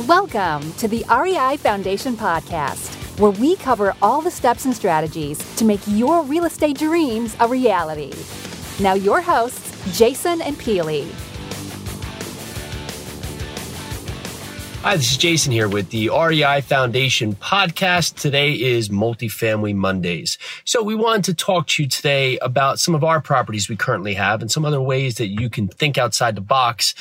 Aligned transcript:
Welcome 0.00 0.72
to 0.74 0.88
the 0.88 1.04
REI 1.08 1.56
Foundation 1.56 2.16
Podcast, 2.16 3.20
where 3.20 3.30
we 3.30 3.54
cover 3.54 3.94
all 4.02 4.20
the 4.20 4.30
steps 4.30 4.64
and 4.64 4.74
strategies 4.74 5.38
to 5.54 5.64
make 5.64 5.80
your 5.86 6.24
real 6.24 6.46
estate 6.46 6.76
dreams 6.76 7.36
a 7.38 7.46
reality. 7.46 8.12
Now, 8.82 8.94
your 8.94 9.20
hosts, 9.20 9.96
Jason 9.96 10.42
and 10.42 10.56
Peely. 10.56 11.08
Hi, 14.82 14.96
this 14.96 15.12
is 15.12 15.16
Jason 15.16 15.52
here 15.52 15.68
with 15.68 15.90
the 15.90 16.10
REI 16.10 16.60
Foundation 16.62 17.36
podcast. 17.36 18.16
Today 18.16 18.52
is 18.52 18.88
Multifamily 18.88 19.76
Mondays. 19.76 20.38
So 20.64 20.82
we 20.82 20.96
wanted 20.96 21.24
to 21.26 21.34
talk 21.34 21.68
to 21.68 21.84
you 21.84 21.88
today 21.88 22.36
about 22.38 22.80
some 22.80 22.96
of 22.96 23.04
our 23.04 23.20
properties 23.20 23.68
we 23.68 23.76
currently 23.76 24.14
have 24.14 24.42
and 24.42 24.50
some 24.50 24.64
other 24.64 24.82
ways 24.82 25.14
that 25.14 25.28
you 25.28 25.48
can 25.48 25.68
think 25.68 25.96
outside 25.96 26.34
the 26.34 26.42
box 26.42 26.94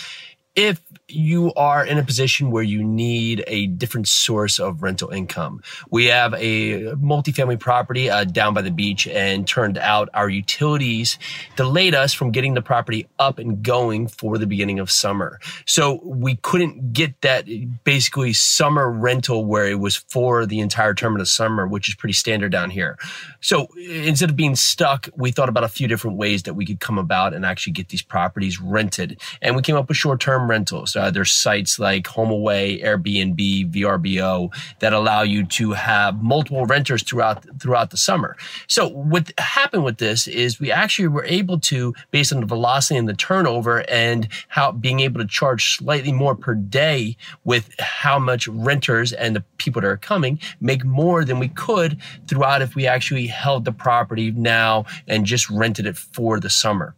if 0.56 0.82
you 1.14 1.54
are 1.56 1.86
in 1.86 1.98
a 1.98 2.04
position 2.04 2.52
where 2.52 2.64
you 2.64 2.84
need 2.84 3.44
a 3.48 3.68
different 3.68 4.08
source 4.08 4.60
of 4.60 4.82
rental 4.82 5.10
income. 5.10 5.62
We 5.90 6.06
have 6.06 6.34
a 6.34 6.94
multifamily 6.96 7.60
property 7.60 8.10
uh, 8.10 8.24
down 8.24 8.54
by 8.54 8.62
the 8.62 8.72
beach 8.72 9.08
and 9.08 9.48
turned 9.48 9.78
out 9.78 10.10
our 10.14 10.30
utilities 10.30 11.18
delayed 11.56 11.94
us 11.94 12.14
from 12.14 12.32
getting 12.32 12.54
the 12.54 12.62
property 12.62 13.08
up 13.20 13.38
and 13.38 13.62
going 13.64 14.08
for 14.08 14.38
the 14.38 14.48
beginning 14.48 14.80
of 14.80 14.90
summer. 14.90 15.40
So 15.66 16.00
we 16.04 16.38
couldn't 16.38 16.94
get 16.94 17.20
that 17.22 17.46
basically 17.84 18.34
summer 18.34 18.90
rental 18.90 19.46
where 19.46 19.68
it 19.68 19.80
was 19.80 19.96
for 19.96 20.46
the 20.46 20.60
entire 20.60 20.94
term 20.94 21.14
of 21.14 21.20
the 21.20 21.26
summer, 21.26 21.68
which 21.68 21.90
is 21.90 21.96
pretty 21.96 22.14
standard 22.14 22.52
down 22.52 22.70
here. 22.70 22.98
So 23.42 23.68
instead 23.78 24.30
of 24.30 24.36
being 24.36 24.56
stuck, 24.56 25.10
we 25.16 25.32
thought 25.32 25.50
about 25.50 25.64
a 25.64 25.70
few 25.70 25.88
different 25.88 26.18
ways 26.18 26.44
that 26.44 26.54
we 26.56 26.66
could 26.66 26.80
come 26.80 26.98
about 26.98 27.34
and 27.34 27.46
actually 27.46 27.74
get 27.74 27.90
these 27.90 28.02
properties 28.02 28.60
rented. 28.60 29.20
And 29.42 29.56
we 29.56 29.62
came 29.62 29.76
up 29.76 29.88
with 29.88 29.98
short 29.98 30.20
term 30.20 30.43
rentals. 30.50 30.96
Uh, 30.96 31.12
there's 31.12 31.32
sites 31.32 31.80
like 31.80 32.06
HomeAway, 32.06 32.84
Airbnb, 32.84 33.72
VRBO 33.72 34.54
that 34.80 34.94
allow 34.94 35.22
you 35.22 35.46
to 35.46 35.72
have 35.72 36.22
multiple 36.22 36.66
renters 36.66 37.04
throughout 37.04 37.46
throughout 37.60 37.92
the 37.92 37.98
summer. 37.98 38.36
So 38.68 38.88
what 38.88 39.32
happened 39.38 39.84
with 39.84 39.98
this 39.98 40.28
is 40.28 40.60
we 40.60 40.72
actually 40.72 41.08
were 41.08 41.26
able 41.26 41.60
to, 41.62 41.94
based 42.12 42.34
on 42.34 42.40
the 42.40 42.46
velocity 42.46 42.98
and 42.98 43.08
the 43.08 43.14
turnover, 43.14 43.90
and 43.90 44.28
how 44.50 44.72
being 44.72 45.00
able 45.00 45.22
to 45.22 45.28
charge 45.28 45.78
slightly 45.78 46.12
more 46.12 46.36
per 46.36 46.56
day 46.56 47.18
with 47.44 47.74
how 47.80 48.20
much 48.20 48.48
renters 48.48 49.14
and 49.14 49.36
the 49.36 49.44
people 49.58 49.82
that 49.82 49.88
are 49.88 49.98
coming 49.98 50.40
make 50.60 50.84
more 50.84 51.26
than 51.26 51.40
we 51.40 51.48
could 51.48 52.00
throughout 52.28 52.62
if 52.62 52.76
we 52.76 52.88
actually 52.88 53.28
held 53.28 53.66
the 53.66 53.72
property 53.72 54.32
now 54.32 54.86
and 55.08 55.26
just 55.26 55.50
rented 55.50 55.86
it 55.86 55.98
for 55.98 56.40
the 56.40 56.50
summer. 56.50 56.96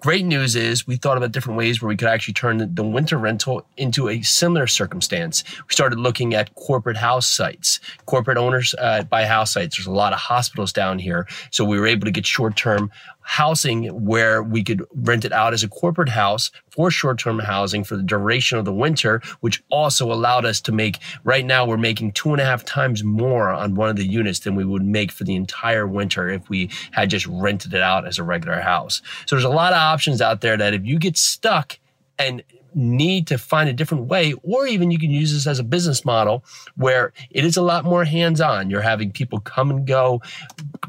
Great 0.00 0.24
news 0.24 0.56
is 0.56 0.86
we 0.86 0.96
thought 0.96 1.16
about 1.16 1.32
different 1.32 1.58
ways 1.58 1.80
where 1.80 1.88
we 1.88 1.96
could 1.96 2.08
actually 2.08 2.34
turn 2.34 2.74
the 2.74 2.84
winter 2.84 3.18
rental 3.18 3.66
into 3.76 4.08
a 4.08 4.22
similar 4.22 4.66
circumstance. 4.66 5.44
We 5.68 5.72
started 5.72 5.98
looking 5.98 6.34
at 6.34 6.54
corporate 6.54 6.96
house 6.96 7.26
sites, 7.26 7.80
corporate 8.06 8.38
owners 8.38 8.74
uh, 8.78 9.02
buy 9.04 9.24
house 9.24 9.52
sites. 9.52 9.76
There's 9.76 9.86
a 9.86 9.92
lot 9.92 10.12
of 10.12 10.18
hospitals 10.18 10.72
down 10.72 10.98
here. 10.98 11.26
So 11.50 11.64
we 11.64 11.78
were 11.78 11.86
able 11.86 12.04
to 12.04 12.10
get 12.10 12.26
short 12.26 12.56
term 12.56 12.90
housing 13.28 13.84
where 14.06 14.42
we 14.42 14.64
could 14.64 14.82
rent 14.94 15.22
it 15.22 15.32
out 15.32 15.52
as 15.52 15.62
a 15.62 15.68
corporate 15.68 16.08
house 16.08 16.50
for 16.70 16.90
short-term 16.90 17.38
housing 17.38 17.84
for 17.84 17.94
the 17.94 18.02
duration 18.02 18.56
of 18.56 18.64
the 18.64 18.72
winter, 18.72 19.20
which 19.40 19.62
also 19.70 20.10
allowed 20.10 20.46
us 20.46 20.62
to 20.62 20.72
make, 20.72 20.98
right 21.24 21.44
now 21.44 21.66
we're 21.66 21.76
making 21.76 22.10
two 22.12 22.32
and 22.32 22.40
a 22.40 22.44
half 22.44 22.64
times 22.64 23.04
more 23.04 23.50
on 23.50 23.74
one 23.74 23.90
of 23.90 23.96
the 23.96 24.06
units 24.06 24.38
than 24.40 24.54
we 24.54 24.64
would 24.64 24.82
make 24.82 25.12
for 25.12 25.24
the 25.24 25.36
entire 25.36 25.86
winter 25.86 26.30
if 26.30 26.48
we 26.48 26.70
had 26.92 27.10
just 27.10 27.26
rented 27.26 27.74
it 27.74 27.82
out 27.82 28.06
as 28.06 28.18
a 28.18 28.22
regular 28.22 28.60
house. 28.60 29.02
So 29.26 29.36
there's 29.36 29.44
a 29.44 29.50
lot 29.50 29.74
of 29.74 29.78
options 29.78 30.22
out 30.22 30.40
there 30.40 30.56
that 30.56 30.72
if 30.72 30.86
you 30.86 30.98
get 30.98 31.18
stuck 31.18 31.78
and 32.18 32.42
need 32.74 33.26
to 33.26 33.38
find 33.38 33.68
a 33.68 33.72
different 33.72 34.04
way, 34.04 34.34
or 34.42 34.66
even 34.66 34.90
you 34.90 34.98
can 34.98 35.10
use 35.10 35.32
this 35.32 35.46
as 35.46 35.58
a 35.58 35.64
business 35.64 36.04
model 36.04 36.44
where 36.76 37.12
it 37.30 37.44
is 37.44 37.56
a 37.56 37.62
lot 37.62 37.84
more 37.84 38.04
hands 38.04 38.40
on. 38.40 38.70
You're 38.70 38.82
having 38.82 39.10
people 39.10 39.40
come 39.40 39.70
and 39.70 39.86
go 39.86 40.22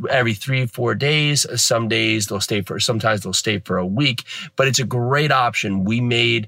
every 0.09 0.33
three, 0.33 0.66
four 0.66 0.94
days. 0.94 1.45
Some 1.62 1.88
days 1.88 2.28
they'll 2.28 2.41
stay 2.41 2.62
for, 2.62 2.79
sometimes 2.79 3.22
they'll 3.22 3.34
stay 3.34 3.59
for 3.59 3.78
a 3.78 3.85
week, 3.85 4.23
but 4.56 4.67
it's 4.67 4.79
a 4.79 4.85
great 4.85 5.31
option. 5.31 5.84
We 5.84 6.01
made, 6.01 6.47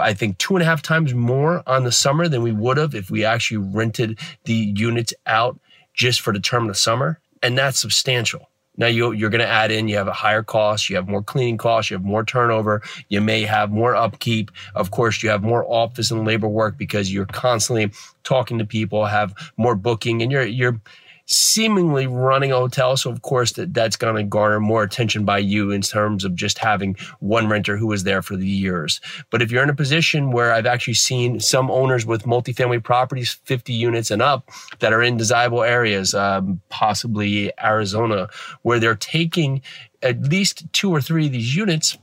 I 0.00 0.14
think, 0.14 0.38
two 0.38 0.54
and 0.54 0.62
a 0.62 0.66
half 0.66 0.82
times 0.82 1.12
more 1.12 1.62
on 1.66 1.84
the 1.84 1.92
summer 1.92 2.28
than 2.28 2.42
we 2.42 2.52
would 2.52 2.76
have 2.76 2.94
if 2.94 3.10
we 3.10 3.24
actually 3.24 3.58
rented 3.58 4.18
the 4.44 4.72
units 4.76 5.12
out 5.26 5.58
just 5.92 6.20
for 6.20 6.32
the 6.32 6.40
term 6.40 6.64
of 6.64 6.68
the 6.68 6.74
summer. 6.74 7.20
And 7.42 7.58
that's 7.58 7.78
substantial. 7.78 8.48
Now 8.78 8.86
you, 8.86 9.12
you're 9.12 9.28
going 9.28 9.40
to 9.40 9.46
add 9.46 9.70
in, 9.70 9.88
you 9.88 9.96
have 9.96 10.08
a 10.08 10.12
higher 10.12 10.42
cost, 10.42 10.88
you 10.88 10.96
have 10.96 11.08
more 11.08 11.22
cleaning 11.22 11.58
costs, 11.58 11.90
you 11.90 11.96
have 11.96 12.04
more 12.04 12.24
turnover, 12.24 12.82
you 13.08 13.20
may 13.20 13.42
have 13.42 13.70
more 13.70 13.94
upkeep. 13.94 14.50
Of 14.74 14.90
course, 14.90 15.22
you 15.22 15.28
have 15.28 15.42
more 15.42 15.64
office 15.70 16.10
and 16.10 16.24
labor 16.24 16.48
work 16.48 16.78
because 16.78 17.12
you're 17.12 17.26
constantly 17.26 17.90
talking 18.22 18.58
to 18.58 18.64
people, 18.64 19.04
have 19.04 19.34
more 19.56 19.74
booking 19.74 20.22
and 20.22 20.32
you're, 20.32 20.46
you're, 20.46 20.80
seemingly 21.28 22.06
running 22.06 22.52
a 22.52 22.56
hotel. 22.56 22.96
So 22.96 23.10
of 23.10 23.22
course 23.22 23.52
that 23.52 23.74
that's 23.74 23.96
going 23.96 24.16
to 24.16 24.22
garner 24.22 24.60
more 24.60 24.82
attention 24.82 25.24
by 25.24 25.38
you 25.38 25.70
in 25.70 25.82
terms 25.82 26.24
of 26.24 26.34
just 26.34 26.58
having 26.58 26.96
one 27.20 27.48
renter 27.48 27.76
who 27.76 27.86
was 27.86 28.04
there 28.04 28.22
for 28.22 28.36
the 28.36 28.46
years. 28.46 29.00
But 29.30 29.42
if 29.42 29.50
you're 29.50 29.62
in 29.62 29.70
a 29.70 29.74
position 29.74 30.32
where 30.32 30.52
I've 30.52 30.66
actually 30.66 30.94
seen 30.94 31.38
some 31.38 31.70
owners 31.70 32.06
with 32.06 32.22
multifamily 32.22 32.82
properties, 32.82 33.34
50 33.44 33.72
units 33.72 34.10
and 34.10 34.22
up 34.22 34.48
that 34.78 34.92
are 34.92 35.02
in 35.02 35.16
desirable 35.18 35.62
areas, 35.62 36.14
um, 36.14 36.60
possibly 36.70 37.52
Arizona, 37.62 38.28
where 38.62 38.78
they're 38.78 38.94
taking 38.94 39.60
at 40.02 40.22
least 40.22 40.64
two 40.72 40.90
or 40.90 41.00
three 41.00 41.26
of 41.26 41.32
these 41.32 41.54
units 41.54 41.98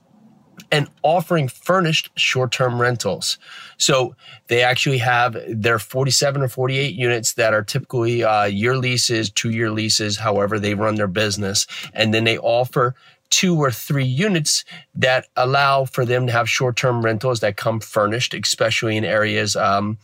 and 0.72 0.88
offering 1.04 1.48
furnished 1.48 2.10
short-term 2.16 2.82
rentals. 2.82 3.38
So 3.78 4.16
they 4.48 4.62
actually 4.64 5.00
have 5.00 5.38
their 5.48 5.80
47 5.80 6.42
or 6.42 6.48
48 6.48 6.96
units 6.96 7.34
that 7.34 7.54
are 7.54 7.64
typically 7.64 8.24
uh, 8.24 8.46
year 8.46 8.78
leases, 8.78 9.30
two-year 9.30 9.72
leases, 9.72 10.18
however 10.18 10.60
they 10.60 10.74
run 10.74 10.96
their 10.96 11.08
business, 11.08 11.68
and 11.94 12.14
then 12.14 12.24
they 12.24 12.38
offer 12.38 12.96
two 13.30 13.58
or 13.58 13.72
three 13.72 14.06
units 14.06 14.64
that 14.94 15.28
allow 15.36 15.84
for 15.84 16.06
them 16.06 16.28
to 16.28 16.32
have 16.32 16.50
short-term 16.50 17.04
rentals 17.04 17.40
that 17.40 17.58
come 17.58 17.80
furnished, 17.80 18.34
especially 18.34 18.96
in 18.96 19.04
areas. 19.04 19.56
Um, 19.56 19.98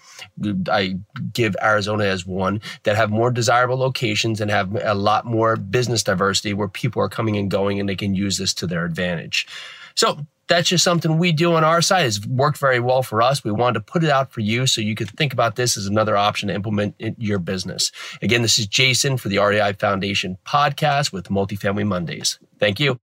I 0.69 0.97
give 1.31 1.55
Arizona 1.61 2.05
as 2.05 2.25
one 2.25 2.61
that 2.83 2.95
have 2.95 3.09
more 3.09 3.31
desirable 3.31 3.77
locations 3.77 4.41
and 4.41 4.49
have 4.49 4.75
a 4.83 4.95
lot 4.95 5.25
more 5.25 5.55
business 5.55 6.03
diversity 6.03 6.53
where 6.53 6.67
people 6.67 7.01
are 7.01 7.09
coming 7.09 7.37
and 7.37 7.49
going, 7.49 7.79
and 7.79 7.87
they 7.87 7.95
can 7.95 8.15
use 8.15 8.37
this 8.37 8.53
to 8.55 8.67
their 8.67 8.85
advantage. 8.85 9.47
So 9.95 10.25
that's 10.47 10.67
just 10.67 10.83
something 10.83 11.17
we 11.17 11.31
do 11.31 11.53
on 11.53 11.63
our 11.63 11.81
side. 11.81 12.05
It's 12.05 12.25
worked 12.27 12.57
very 12.57 12.79
well 12.79 13.03
for 13.03 13.21
us. 13.21 13.43
We 13.43 13.51
wanted 13.51 13.75
to 13.75 13.91
put 13.91 14.03
it 14.03 14.09
out 14.09 14.33
for 14.33 14.41
you 14.41 14.67
so 14.67 14.81
you 14.81 14.95
could 14.95 15.09
think 15.11 15.31
about 15.31 15.55
this 15.55 15.77
as 15.77 15.87
another 15.87 16.17
option 16.17 16.49
to 16.49 16.53
implement 16.53 16.95
in 16.99 17.15
your 17.17 17.39
business. 17.39 17.91
Again, 18.21 18.41
this 18.41 18.59
is 18.59 18.67
Jason 18.67 19.15
for 19.15 19.29
the 19.29 19.39
REI 19.39 19.73
Foundation 19.73 20.37
podcast 20.45 21.13
with 21.13 21.29
Multifamily 21.29 21.87
Mondays. 21.87 22.37
Thank 22.59 22.81
you. 22.81 22.99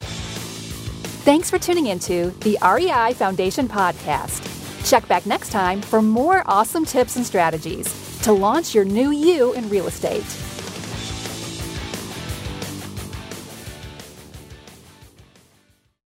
Thanks 0.00 1.48
for 1.48 1.58
tuning 1.58 1.86
into 1.86 2.30
the 2.40 2.58
REI 2.60 3.14
Foundation 3.14 3.68
podcast. 3.68 4.50
Check 4.88 5.06
back 5.08 5.26
next 5.26 5.50
time 5.50 5.80
for 5.80 6.02
more 6.02 6.42
awesome 6.46 6.84
tips 6.84 7.16
and 7.16 7.24
strategies 7.24 8.20
to 8.22 8.32
launch 8.32 8.74
your 8.74 8.84
new 8.84 9.10
you 9.10 9.52
in 9.54 9.68
real 9.68 9.86
estate. 9.86 10.53